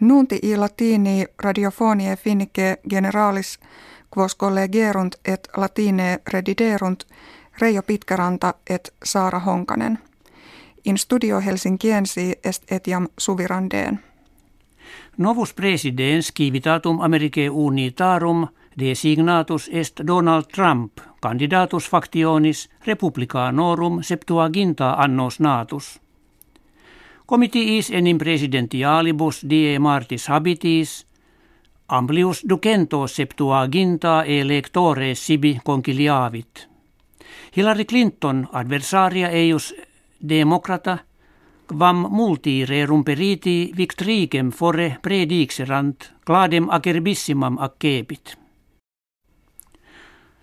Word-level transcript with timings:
Nunti 0.00 0.38
i 0.42 0.56
latini 0.56 1.26
radiofonie 1.42 2.16
finnike 2.16 2.76
generalis 2.90 3.58
quos 4.16 4.36
collegerunt 4.36 5.14
et 5.24 5.48
latine 5.56 6.18
rediderunt 6.32 7.04
Reijo 7.60 7.82
Pitkäranta 7.82 8.54
et 8.70 8.94
Saara 9.04 9.38
Honkanen. 9.38 9.98
In 10.84 10.98
studio 10.98 11.40
Helsinkiensi 11.40 12.32
est 12.44 12.72
etiam 12.72 13.08
suvirandeen. 13.18 14.00
Novus 15.16 15.54
presidens 15.54 16.32
civitatum 16.38 17.00
Americae 17.00 17.50
unitarum 17.50 18.48
designatus 18.78 19.70
est 19.72 20.00
Donald 20.06 20.44
Trump, 20.54 20.92
candidatus 21.22 21.90
factionis 21.90 22.70
republicanorum 22.86 24.02
septuaginta 24.02 24.90
annos 24.90 25.40
natus. 25.40 26.00
Comitiis 27.28 27.90
enim 27.92 28.16
presidentialibus 28.16 29.42
die 29.50 29.78
martis 29.78 30.30
habitis, 30.32 30.92
amplius 31.88 32.38
ducentos 32.48 33.16
septuaginta 33.16 34.22
electores 34.24 35.26
sibi 35.26 35.58
conciliavit. 35.64 36.68
Hillary 37.56 37.84
Clinton 37.84 38.46
adversaria 38.52 39.28
eius 39.28 39.74
demokrata 40.28 40.98
quam 41.68 42.06
multi 42.10 42.64
rerum 42.64 43.04
periti 43.04 43.72
victricem 43.76 44.50
fore 44.50 44.96
predixerant 45.02 46.08
cladem 46.24 46.70
acerbissimam 46.70 47.58
accepit. 47.60 48.38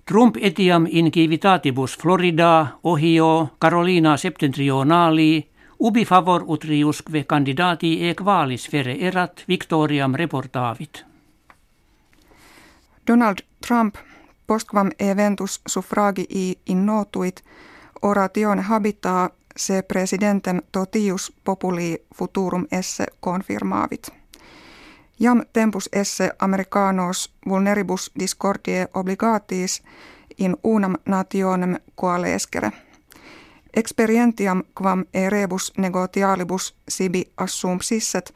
Trump 0.06 0.38
etiam 0.38 0.86
in 0.92 1.12
civitatibus 1.12 1.98
Florida, 1.98 2.78
Ohio, 2.84 3.50
Carolina 3.60 4.18
septentrionali, 4.18 5.55
ubi 5.80 6.06
favor 6.06 6.44
utriusque 6.48 7.24
candidati 7.24 8.10
equalis 8.10 8.70
fere 8.70 8.98
erat 9.00 9.44
victoriam 9.48 10.14
reportavit. 10.16 11.06
Donald 13.08 13.38
Trump 13.68 13.96
postquam 14.48 14.90
eventus 15.00 15.62
suffragii 15.68 16.60
innotuit 16.66 17.44
oratione 18.02 18.62
habitaa 18.62 19.30
se 19.58 19.82
presidentem 19.82 20.62
totius 20.72 21.34
populi 21.44 22.06
futurum 22.16 22.68
esse 22.72 23.06
confirmavit. 23.22 24.08
Jam 25.20 25.42
tempus 25.54 25.90
esse 25.94 26.32
americanos 26.40 27.34
vulneribus 27.50 28.12
discordie 28.20 28.88
obligatis 28.94 29.84
in 30.38 30.58
unam 30.64 30.96
nationem 31.06 31.76
coalescere. 31.96 32.72
Experientiam 33.76 34.64
quam 34.82 35.06
e 35.14 35.30
rebus 35.30 35.74
negotialibus 35.78 36.76
sibi 36.90 37.24
assumpsisset 37.38 38.34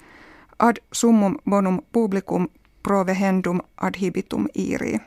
ad 0.59 0.76
summum 0.94 1.38
bonum 1.50 1.82
publicum 1.92 2.48
provehendum 2.84 3.60
adhibitum 3.82 4.48
iri. 4.56 5.00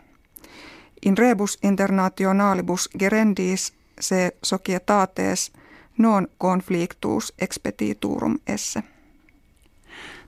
In 1.06 1.18
rebus 1.18 1.58
internationalibus 1.62 2.88
gerendis 2.98 3.72
se 4.00 4.30
societates 4.42 5.52
non 5.98 6.28
conflictus 6.38 7.32
expediturum 7.38 8.38
esse. 8.46 8.82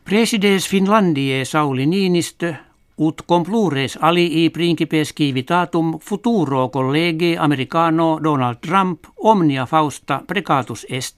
Presidens 0.04 0.70
Finlandie 0.70 1.44
Sauli 1.44 1.86
Niinistö 1.86 2.54
ut 2.98 3.22
complures 3.26 3.98
alii 4.00 4.50
principes 4.50 5.14
civitatum 5.14 5.98
futuro 6.00 6.68
collegi 6.68 7.36
americano 7.38 8.18
Donald 8.22 8.56
Trump 8.66 9.04
omnia 9.16 9.66
fausta 9.66 10.22
precatus 10.26 10.86
est. 10.90 11.16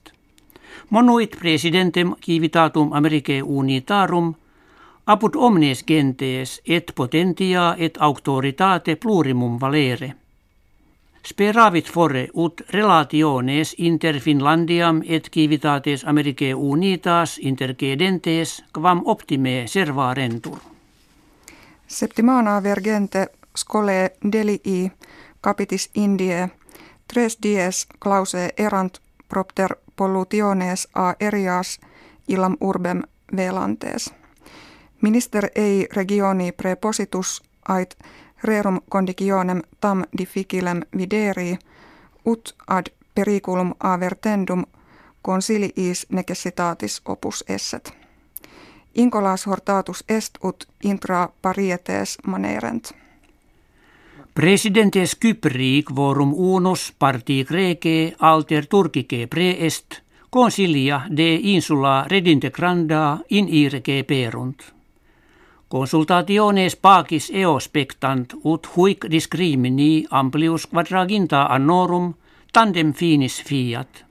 Monuit 0.89 1.35
presidentem 1.39 2.13
civitatum 2.25 2.93
Americae 2.93 3.41
unitarum 3.41 4.35
apud 5.05 5.35
omnes 5.35 5.83
gentes 5.87 6.61
et 6.67 6.91
potentia 6.95 7.75
et 7.77 7.97
auctoritate 8.01 8.95
plurimum 8.95 9.59
valere– 9.59 10.13
Speravit 11.27 11.89
fore 11.91 12.21
ut 12.43 12.61
relationes 12.71 13.73
inter 13.77 14.19
Finlandiam 14.23 15.01
et 15.03 15.27
civitates 15.33 16.05
Americae 16.07 16.53
unitas 16.55 17.35
intercedentes 17.41 18.63
quam 18.71 19.01
optime 19.05 19.65
servarentur. 19.67 20.76
Septimana 21.87 22.63
vergente 22.63 23.27
scole 23.57 24.11
delii 24.31 24.91
capitis 25.41 25.89
Indie 25.95 26.49
tres 27.07 27.37
dies 27.43 27.87
clause 27.99 28.49
erant 28.57 29.01
propter 29.29 29.75
pollutiones 29.95 30.87
a 30.95 31.15
erias 31.19 31.79
illam 32.27 32.57
urbem 32.61 33.01
velantes. 33.35 34.13
Minister 35.01 35.49
ei 35.55 35.87
regioni 35.95 36.51
prepositus 36.51 37.43
ait 37.67 37.97
rerum 38.43 38.81
conditionem 38.89 39.61
tam 39.81 40.03
difficilem 40.17 40.81
videri, 40.97 41.57
ut 42.25 42.55
ad 42.67 42.85
periculum 43.15 43.73
avertendum 43.79 44.65
consiliis 45.21 46.05
necessitatis 46.09 47.01
opus 47.05 47.43
esset. 47.47 48.06
Incolas 48.97 49.47
hortatus 49.47 50.03
est 50.09 50.37
ut 50.43 50.65
intra 50.83 51.29
parietes 51.41 52.17
manerent. 52.25 52.93
Presidentes 54.33 55.15
Kypri 55.15 55.83
quorum 55.83 56.33
unus 56.33 56.93
parti 56.99 57.43
grece 57.43 58.15
alter 58.19 58.65
turcice 58.65 59.27
preest, 59.27 60.01
consilia 60.29 61.01
de 61.17 61.35
insula 61.35 62.05
redintegranda 62.07 63.19
in 63.29 63.47
irge 63.49 64.03
perunt. 64.03 64.63
Consultationes 65.67 66.75
pacis 66.75 67.29
eo 67.33 67.59
spectant 67.59 68.33
ut 68.43 68.67
huic 68.75 69.05
discrimini 69.11 70.05
amplius 70.09 70.65
quadraginta 70.65 71.45
annorum 71.45 72.13
tandem 72.53 72.93
finis 72.93 73.43
fiat. 73.43 74.06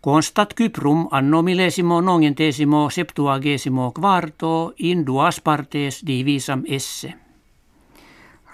Constat 0.00 0.54
Kyprum 0.54 1.08
anno 1.10 1.42
millesimo 1.42 2.00
nongentesimo 2.00 2.90
septuagesimo 2.90 3.92
quarto 4.00 4.72
in 4.78 5.06
duas 5.06 5.40
partes 5.40 6.02
divisam 6.06 6.62
esse. 6.66 7.14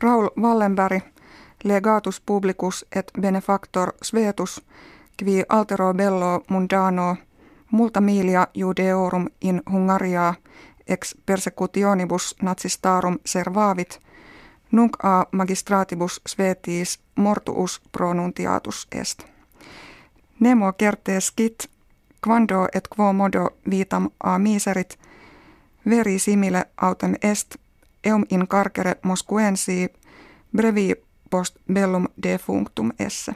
Raul 0.00 0.30
Wallenberg, 0.40 1.00
legatus 1.64 2.20
publicus 2.20 2.86
et 2.96 3.10
benefactor 3.20 3.92
svetus, 4.02 4.62
qui 5.16 5.42
altero 5.48 5.94
bello 5.94 6.42
mundano 6.50 7.16
multa 7.70 8.00
milia 8.00 8.46
judeorum 8.54 9.26
in 9.40 9.62
Hungaria 9.72 10.34
ex 10.86 11.14
persecutionibus 11.26 12.34
nazistarum 12.42 13.18
servavit, 13.24 14.00
nunc 14.72 15.04
a 15.04 15.26
magistratibus 15.32 16.20
svetis 16.28 17.00
mortuus 17.16 17.80
pronuntiatus 17.92 18.86
est. 18.92 19.31
Nemo 20.42 20.72
certes 20.78 21.26
skit, 21.26 21.70
quando 22.24 22.66
et 22.74 22.88
quo 22.88 23.12
modo 23.12 23.50
vitam 23.70 24.10
a 24.24 24.38
miserit, 24.38 24.98
veri 25.90 26.18
simile 26.18 26.64
autem 26.76 27.14
est, 27.22 27.56
eum 28.04 28.24
in 28.30 28.48
carcere 28.48 28.96
moscuensi, 29.02 29.88
brevi 30.56 30.94
post 31.30 31.56
bellum 31.72 32.06
defunctum 32.22 32.90
esse. 32.98 33.34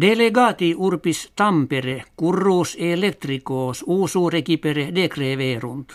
Delegati 0.00 0.74
urbis 0.76 1.32
Tampere 1.36 2.04
currus 2.16 2.76
electricos 2.78 3.84
usu 3.86 4.30
recipere 4.30 4.94
decreverunt. 4.94 5.92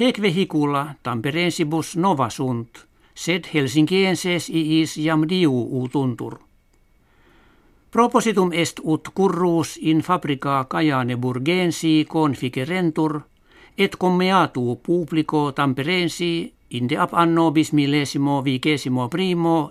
Hec 0.00 0.22
vehicula 0.22 0.94
Tamperensibus 1.02 1.96
nova 1.96 2.30
sunt, 2.30 2.86
sed 3.14 3.44
Helsinkienses 3.54 4.48
iis 4.48 4.96
jam 4.96 5.28
diu 5.28 5.52
utuntur. 5.82 6.45
Propositum 7.90 8.52
est 8.52 8.80
ut 8.84 9.08
currus 9.14 9.78
in 9.80 10.00
fabrica 10.00 10.64
Cajane 10.68 11.16
burgensi 11.16 12.04
configerentur, 12.08 13.20
et 13.78 13.96
commeatu 13.96 14.80
publico 14.82 15.52
Tamperensi 15.52 16.52
inde 16.70 16.98
ab 16.98 17.10
anno 17.12 17.50
bis 17.50 17.72
millesimo 17.72 18.42
vigesimo 18.44 19.08
primo 19.08 19.70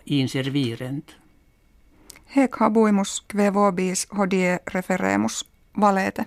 Hec 2.36 2.56
habuimus 2.60 3.24
kve 3.28 3.54
vobis 3.54 4.08
hodie 4.18 4.60
referemus 4.74 5.46
valete. 5.82 6.26